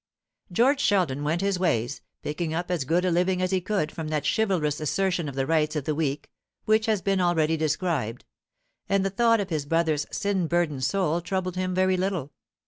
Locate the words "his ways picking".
1.41-2.55